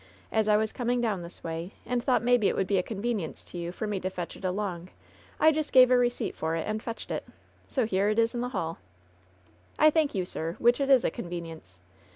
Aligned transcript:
As 0.31 0.47
I 0.47 0.57
was 0.57 0.73
com 0.73 0.89
ing 0.89 0.99
down 1.01 1.21
this 1.21 1.43
way, 1.43 1.75
and 1.85 2.03
thought 2.03 2.23
maybe 2.23 2.47
it 2.47 2.55
would 2.55 2.65
be 2.65 2.79
a 2.79 2.81
convenience 2.81 3.45
to 3.45 3.59
you 3.59 3.71
for 3.71 3.85
me 3.85 3.99
to 3.99 4.09
fetch 4.09 4.35
it 4.35 4.43
along, 4.43 4.89
I 5.39 5.51
just 5.51 5.71
gave 5.71 5.91
a 5.91 5.95
receipt 5.95 6.35
for 6.35 6.55
it 6.55 6.65
and 6.67 6.81
fetched 6.81 7.11
it. 7.11 7.27
So 7.69 7.85
here 7.85 8.09
it 8.09 8.17
is 8.17 8.33
in 8.33 8.43
ihe 8.43 8.51
hall." 8.51 8.79
"I 9.77 9.91
thank 9.91 10.15
you, 10.15 10.25
sir,, 10.25 10.55
which 10.57 10.81
it 10.81 10.89
is 10.89 11.03
a 11.05 11.11
convenience! 11.11 11.77